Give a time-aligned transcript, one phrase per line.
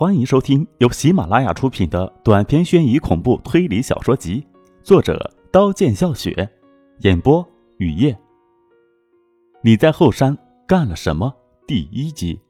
[0.00, 4.42] 欢迎收听由喜马拉雅出品的短篇悬疑恐怖推理小说集，
[4.82, 6.48] 作者刀剑笑雪，
[7.00, 8.18] 演播雨夜。
[9.60, 10.34] 你在后山
[10.66, 11.30] 干了什么？
[11.66, 12.40] 第一集。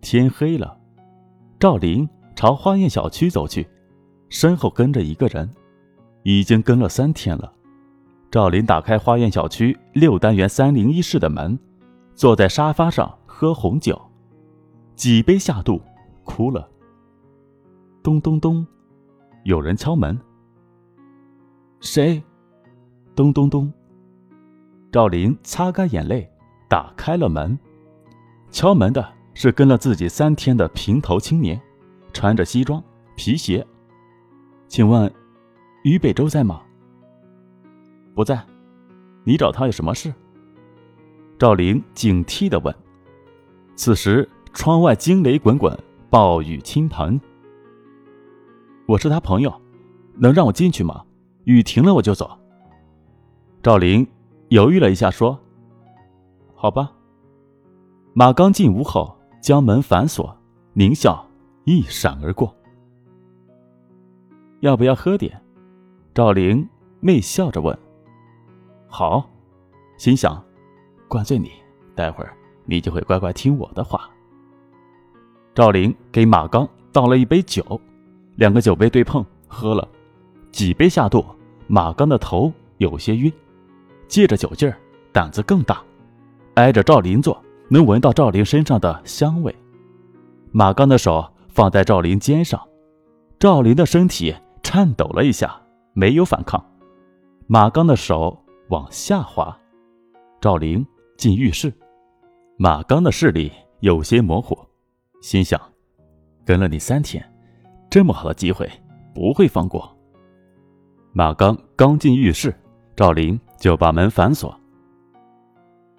[0.00, 0.78] 天黑了，
[1.58, 3.68] 赵林朝花苑小区走去，
[4.30, 5.54] 身后跟着一个人，
[6.22, 7.52] 已经跟了三天了。
[8.30, 11.58] 赵林打开花苑小区六单元三零一室的门，
[12.14, 14.00] 坐在沙发上喝红酒。
[15.00, 15.80] 几杯下肚，
[16.24, 16.68] 哭了。
[18.02, 18.66] 咚咚咚，
[19.44, 20.20] 有人敲门。
[21.80, 22.22] 谁？
[23.16, 23.72] 咚咚咚。
[24.92, 26.30] 赵林擦干眼泪，
[26.68, 27.58] 打开了门。
[28.50, 31.58] 敲门的是跟了自己三天的平头青年，
[32.12, 32.84] 穿着西装
[33.16, 33.66] 皮鞋。
[34.68, 35.10] 请问，
[35.82, 36.60] 于北洲在吗？
[38.14, 38.38] 不在。
[39.24, 40.12] 你找他有什么事？
[41.38, 42.74] 赵林警惕的问。
[43.74, 44.28] 此时。
[44.52, 45.76] 窗外惊雷滚滚，
[46.10, 47.18] 暴雨倾盆。
[48.86, 49.52] 我是他朋友，
[50.16, 51.04] 能让我进去吗？
[51.44, 52.38] 雨停了我就走。
[53.62, 54.06] 赵林
[54.48, 55.38] 犹豫了一下，说
[56.54, 56.92] ：“好吧。”
[58.12, 60.36] 马刚进屋后，将门反锁，
[60.74, 61.24] 狞笑
[61.64, 62.54] 一闪而过。
[64.60, 65.40] 要不要喝点？
[66.12, 67.76] 赵林媚笑着问。
[68.88, 69.30] 好，
[69.96, 70.42] 心想，
[71.06, 71.52] 灌醉你，
[71.94, 74.10] 待会儿你就会乖乖听我的话。
[75.54, 77.80] 赵林给马刚倒了一杯酒，
[78.36, 79.86] 两个酒杯对碰，喝了
[80.52, 81.24] 几杯下肚，
[81.66, 83.32] 马刚的头有些晕，
[84.06, 84.76] 借着酒劲儿，
[85.12, 85.82] 胆子更大，
[86.54, 87.36] 挨着赵林坐，
[87.68, 89.54] 能闻到赵林身上的香味。
[90.52, 92.60] 马刚的手放在赵林肩上，
[93.38, 95.60] 赵林的身体颤抖了一下，
[95.94, 96.64] 没有反抗。
[97.48, 99.56] 马刚的手往下滑，
[100.40, 101.72] 赵林进浴室，
[102.56, 104.56] 马刚的视力有些模糊。
[105.20, 105.60] 心想，
[106.44, 107.22] 跟了你三天，
[107.90, 108.68] 这么好的机会
[109.14, 109.96] 不会放过。
[111.12, 112.54] 马刚刚进浴室，
[112.96, 114.58] 赵林就把门反锁。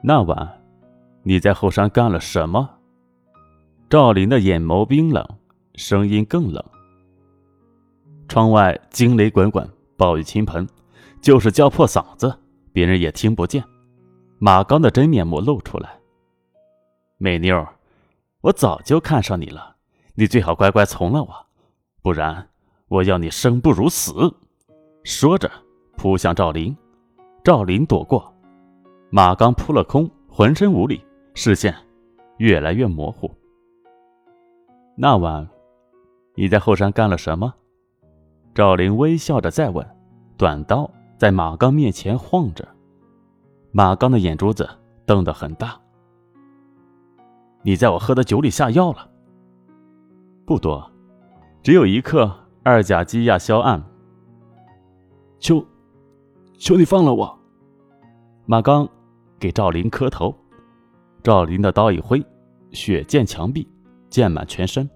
[0.01, 0.61] 那晚，
[1.23, 2.67] 你在后山干了什么？
[3.89, 5.23] 赵林的眼眸冰冷，
[5.75, 6.63] 声音更冷。
[8.27, 10.67] 窗外惊雷滚滚，暴雨倾盆，
[11.21, 12.33] 就是叫破嗓子，
[12.73, 13.63] 别人也听不见。
[14.39, 15.99] 马刚的真面目露出来，
[17.17, 17.63] 美妞。
[18.41, 19.75] 我早就看上你了，
[20.15, 21.45] 你最好乖乖从了我，
[22.01, 22.49] 不然
[22.87, 24.13] 我要你生不如死。
[25.03, 25.49] 说着
[25.95, 26.75] 扑向赵林，
[27.43, 28.33] 赵林躲过，
[29.11, 31.03] 马刚扑了空，浑身无力，
[31.35, 31.75] 视线
[32.37, 33.29] 越来越模糊。
[34.95, 35.47] 那晚
[36.35, 37.53] 你在后山干了什么？
[38.53, 39.87] 赵林微笑着再问，
[40.37, 42.67] 短刀在马刚面前晃着，
[43.71, 44.69] 马刚的眼珠子
[45.05, 45.80] 瞪得很大。
[47.63, 49.09] 你在我喝的酒里下药了，
[50.45, 50.91] 不多，
[51.61, 52.33] 只有一克
[52.63, 53.83] 二甲基亚硝胺。
[55.39, 55.63] 求，
[56.57, 57.39] 求你放了我！
[58.45, 58.87] 马刚
[59.39, 60.35] 给赵林磕头，
[61.23, 62.23] 赵林的刀一挥，
[62.71, 63.67] 血溅墙壁，
[64.09, 64.89] 溅满全身。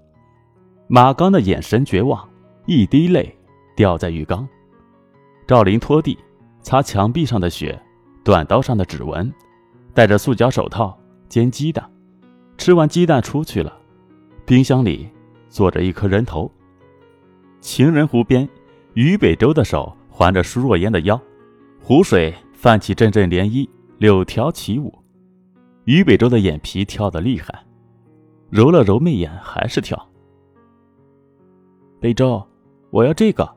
[0.88, 2.28] 马刚的眼神绝望，
[2.66, 3.36] 一滴泪
[3.76, 4.48] 掉在浴缸。
[5.48, 6.18] 赵林拖地，
[6.62, 7.80] 擦墙壁上的血，
[8.24, 9.32] 短刀上的指纹，
[9.94, 10.98] 戴着塑胶手套
[11.30, 11.88] 煎鸡蛋。
[12.58, 13.78] 吃完鸡蛋出去了，
[14.46, 15.10] 冰箱里
[15.50, 16.50] 坐着一颗人头。
[17.60, 18.48] 情人湖边，
[18.94, 21.20] 于北洲的手环着舒若烟的腰，
[21.82, 23.68] 湖水泛起阵阵涟漪，
[23.98, 24.94] 柳条起舞。
[25.84, 27.64] 于北洲的眼皮跳得厉害，
[28.50, 30.10] 揉了揉媚眼，还是跳。
[32.00, 32.44] 北洲，
[32.90, 33.48] 我要这个。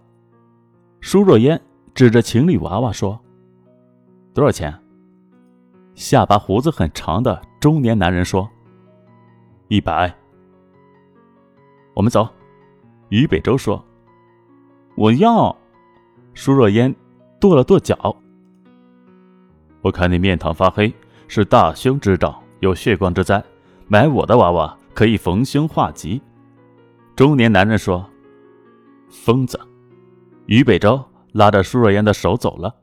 [1.00, 1.58] 舒若烟
[1.94, 3.18] 指着情侣娃娃说
[4.34, 4.74] ：“多少钱？”
[5.94, 8.46] 下巴胡子很长的中年男人说。
[9.68, 10.10] 一百，
[11.94, 12.26] 我们走。
[13.10, 13.84] 于北洲说
[14.96, 15.54] ：“我要。”
[16.32, 16.94] 舒若烟
[17.38, 18.16] 跺了跺脚。
[19.82, 20.90] 我看你面堂发黑，
[21.26, 23.44] 是大凶之兆，有血光之灾。
[23.88, 26.22] 买我的娃娃可以逢凶化吉。
[27.14, 28.08] 中年男人说
[29.10, 29.60] ：“疯子！”
[30.46, 32.74] 于北洲拉着舒若烟的手走了。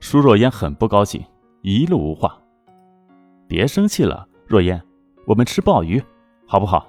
[0.00, 1.24] 舒若烟很不高兴，
[1.62, 2.38] 一路无话。
[3.48, 4.82] 别生气了，若烟。
[5.30, 6.02] 我们吃鲍鱼，
[6.44, 6.84] 好不好？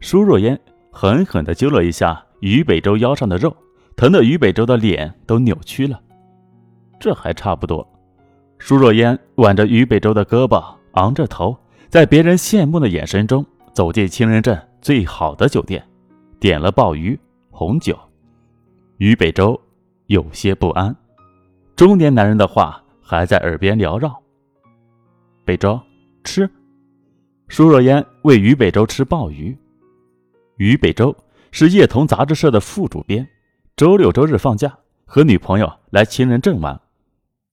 [0.00, 0.60] 舒若烟
[0.90, 3.56] 狠狠地揪了一下于北洲腰上的肉，
[3.94, 6.00] 疼得于北洲的脸都扭曲了。
[6.98, 7.86] 这还差不多。
[8.58, 11.56] 舒若烟挽着于北洲的胳膊，昂着头，
[11.88, 15.80] 在别人羡慕的眼神中走进情人镇最好的酒店，
[16.40, 17.16] 点了鲍鱼、
[17.52, 17.96] 红酒。
[18.96, 19.56] 于北洲
[20.06, 20.92] 有些不安，
[21.76, 24.20] 中年男人的话还在耳边缭绕。
[25.44, 25.80] 北洲，
[26.24, 26.50] 吃。
[27.48, 29.56] 舒若烟喂于北周吃鲍鱼。
[30.56, 31.14] 于北周
[31.52, 33.26] 是叶童杂志社的副主编，
[33.76, 36.78] 周六周日放假，和女朋友来情人镇玩。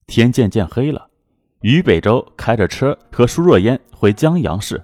[0.06, 1.06] 天渐渐黑了，
[1.60, 4.82] 于北周开着车和舒若烟回江阳市。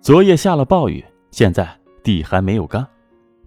[0.00, 1.68] 昨夜下了暴雨，现在
[2.02, 2.86] 地还没有干，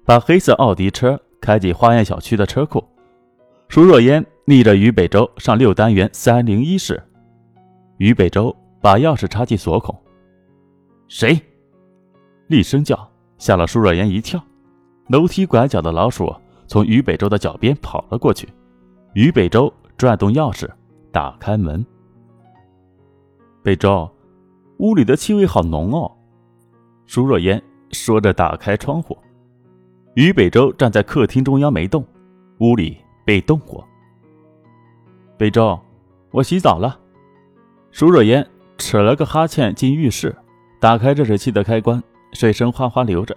[0.04, 2.84] 把黑色奥迪车开进花园小区的车库。
[3.70, 7.02] 舒若烟逆着于北周上六单元三零一室，
[7.98, 9.96] 于北周把钥匙插进锁孔。
[11.10, 11.38] 谁？
[12.48, 14.42] 厉声叫，吓了舒若烟一跳。
[15.10, 16.34] 楼梯拐角的老鼠
[16.68, 18.48] 从于北周的脚边跑了过去。
[19.14, 20.70] 于北周转动钥匙，
[21.12, 21.86] 打开门。
[23.62, 24.10] 北周，
[24.78, 26.10] 屋里的气味好浓哦。
[27.06, 27.62] 舒若烟
[27.92, 29.18] 说着，打开窗户。
[30.14, 32.06] 于北周站在客厅中央没动，
[32.60, 32.98] 屋里。
[33.26, 33.88] 被动过。
[35.38, 35.80] 北周，
[36.32, 37.00] 我洗澡了。
[37.92, 38.44] 舒若烟
[38.80, 40.36] 扯了个哈欠进浴室，
[40.80, 42.02] 打开热水器的开关，
[42.34, 43.36] 水声哗哗流着。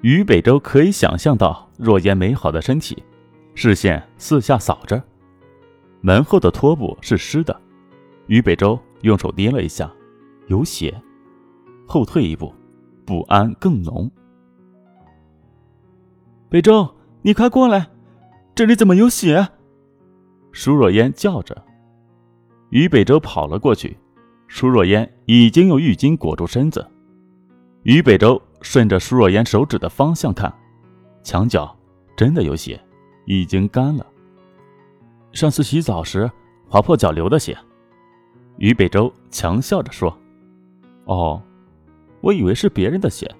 [0.00, 3.02] 于北周可以想象到若烟美好的身体，
[3.54, 5.02] 视线四下扫着，
[6.00, 7.58] 门后的拖布是湿的。
[8.26, 9.90] 于北周用手捏了一下，
[10.48, 10.94] 有血。
[11.86, 12.52] 后退一步，
[13.04, 14.10] 不安更浓。
[16.48, 16.88] 北周，
[17.22, 17.86] 你快过来！
[18.54, 19.46] 这里怎么有血？
[20.52, 21.64] 舒若烟叫着。
[22.70, 23.96] 于北周跑了过去，
[24.48, 26.86] 舒若烟已经用浴巾裹住身子。
[27.82, 30.52] 于北周顺着舒若烟手指的方向看，
[31.22, 31.76] 墙角
[32.16, 32.80] 真的有血，
[33.26, 34.06] 已经干了。
[35.32, 36.30] 上次洗澡时
[36.68, 37.56] 划破脚流的血。
[38.58, 40.16] 于北周强笑着说
[41.04, 41.42] ：“哦，
[42.22, 43.30] 我以为是别人的血。”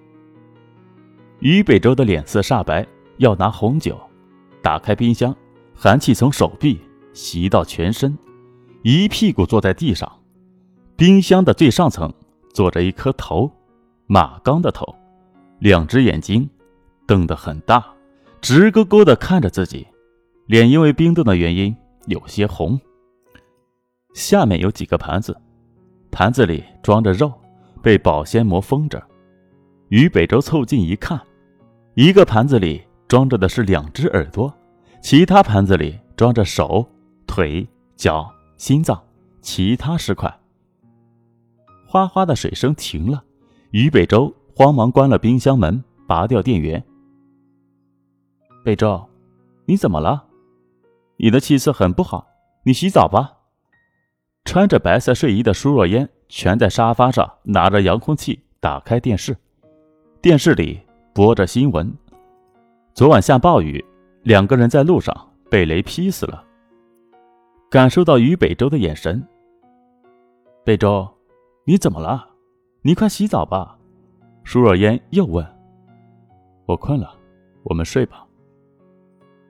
[1.41, 2.87] 于北周的脸色煞白，
[3.17, 3.99] 要拿红酒。
[4.63, 5.35] 打开冰箱，
[5.75, 6.81] 寒气从手臂
[7.13, 8.17] 袭到全身，
[8.83, 10.11] 一屁股坐在地上。
[10.97, 12.13] 冰箱的最上层
[12.55, 13.51] 坐着一颗头，
[14.07, 14.95] 马刚的头，
[15.59, 16.49] 两只眼睛
[17.07, 17.85] 瞪得很大，
[18.41, 19.87] 直勾勾地看着自己，
[20.47, 21.77] 脸因为冰冻的原因
[22.07, 22.81] 有些红。
[24.15, 25.37] 下面有几个盘子，
[26.11, 27.33] 盘子里装着肉，
[27.83, 29.03] 被保鲜膜封着。
[29.89, 31.21] 于北周凑近一看，
[31.95, 32.83] 一个盘子里。
[33.09, 34.53] 装着的是两只耳朵，
[35.01, 36.85] 其他盘子里装着手、
[37.25, 37.65] 腿、
[37.95, 39.01] 脚、心脏，
[39.41, 40.29] 其他尸块。
[41.97, 43.25] 哗哗的水声停了，
[43.71, 46.85] 于北周慌忙关了冰箱门，拔掉电源。
[48.63, 49.03] 北周，
[49.65, 50.27] 你怎么了？
[51.17, 52.27] 你的气色很不好，
[52.65, 53.33] 你洗澡吧。
[54.45, 59.35] 穿着白色睡衣的舒若烟蜷在沙发上，拿着遥控器打开电视，
[60.21, 60.79] 电视里
[61.15, 61.91] 播着新闻。
[62.93, 63.83] 昨晚下暴雨，
[64.23, 65.17] 两个人在路上
[65.51, 66.45] 被雷劈死了。
[67.71, 69.27] 感受到于北周的眼神，
[70.63, 71.09] 北周，
[71.69, 72.29] 你怎么了？
[72.83, 73.77] 你快洗澡吧。
[74.45, 75.45] 舒若烟又问
[76.65, 77.13] ：“我困了，
[77.65, 78.25] 我们睡吧。”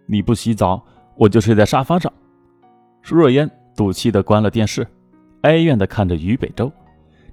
[0.08, 0.82] 你不洗澡，
[1.14, 2.10] 我就睡在沙发上。
[3.02, 4.88] 舒若烟赌气的关了电视，
[5.42, 6.72] 哀怨的看着于北洲，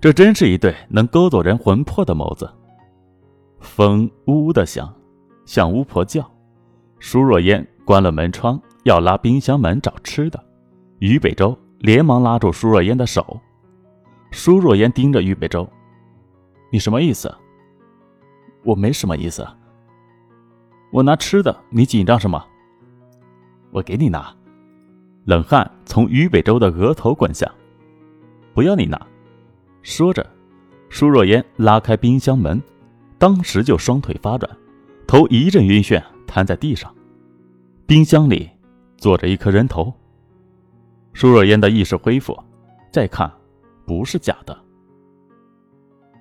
[0.02, 2.52] 这真是一对能勾走人魂魄的眸子。
[3.62, 4.94] 风呜呜的响。
[5.46, 6.30] 像巫婆叫，
[7.00, 10.38] 舒若烟关了门窗，要拉冰箱门找吃的。
[11.00, 13.40] 于北洲连忙拉住舒若烟的手。
[14.34, 15.70] 舒若烟盯着于北周
[16.72, 17.34] ：“你什么意思
[18.66, 19.48] ？”“我没什么意思。
[20.92, 22.44] ”“我拿吃的，你紧张什么
[23.72, 24.36] ？”“我给你拿。”
[25.26, 27.50] 冷汗从于北周的额头滚下。
[28.56, 29.00] “不要你拿。”
[29.84, 30.26] 说着，
[30.90, 32.60] 舒若烟拉开冰箱门，
[33.20, 34.58] 当时就双腿发软。
[35.06, 36.94] 头一阵晕眩，瘫在地上。
[37.86, 38.50] 冰箱里
[38.98, 39.94] 坐着一颗人头。
[41.14, 42.36] 舒若烟的意识恢复，
[42.92, 43.32] 再看，
[43.86, 44.58] 不是假的。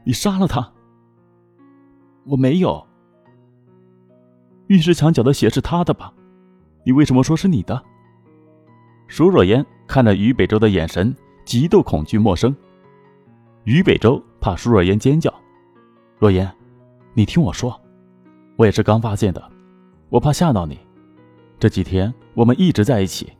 [0.05, 0.73] 你杀了他？
[2.25, 2.87] 我没有。
[4.69, 6.13] 浴室墙角的血是他的吧？
[6.85, 7.83] 你为什么说是你的？
[9.07, 11.15] 舒若烟看着于北周的眼神
[11.45, 12.55] 极度恐惧陌生。
[13.65, 15.33] 于北周怕舒若烟尖叫。
[16.19, 16.51] 若烟，
[17.15, 17.79] 你听我说。
[18.57, 19.51] 我也是刚发现的，
[20.09, 20.79] 我怕吓到你。
[21.59, 23.33] 这几天我们一直在一起，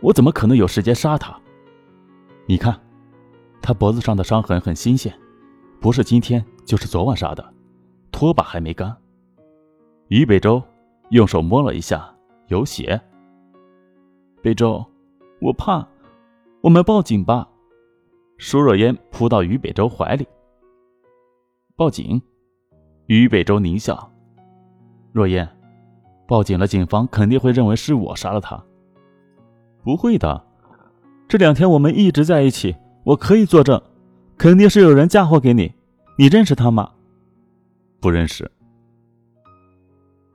[0.00, 1.38] 我怎么可能有时间杀他？
[2.46, 2.78] 你看，
[3.64, 5.10] 他脖子上的伤痕很新鲜，
[5.80, 7.42] 不是今天就是昨晚杀的，
[8.12, 8.94] 拖把还没干。
[10.08, 10.62] 于北周
[11.08, 12.14] 用手摸了一下，
[12.48, 13.00] 有血。
[14.42, 14.84] 北周，
[15.40, 15.82] 我怕，
[16.60, 17.48] 我们报警吧。
[18.36, 20.28] 舒若烟扑到于北周怀里。
[21.74, 22.20] 报警？
[23.06, 24.12] 于北周狞笑。
[25.10, 25.48] 若烟，
[26.28, 28.62] 报警了，警方肯定会认为是我杀了他。
[29.82, 30.44] 不会的，
[31.26, 33.80] 这两天我们一直在一起，我可以作证，
[34.38, 35.72] 肯定是有人嫁祸给你。
[36.16, 36.92] 你认识他吗？
[38.00, 38.50] 不认识。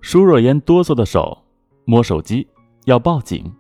[0.02, 1.38] 舒若烟哆嗦的手
[1.86, 2.48] 摸手机，
[2.86, 3.52] 要报警。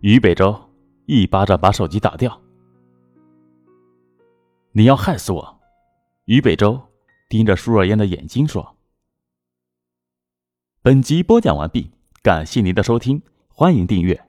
[0.00, 0.58] 于北洲
[1.06, 2.40] 一巴掌把手机打掉。
[4.72, 5.60] 你要害死我！
[6.24, 6.80] 于北洲
[7.28, 8.76] 盯着舒若烟的眼睛说。
[10.82, 11.90] 本集播讲完毕，
[12.22, 14.24] 感谢您的收听，欢迎订阅。